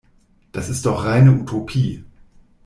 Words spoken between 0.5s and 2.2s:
Das ist doch reine Utopie.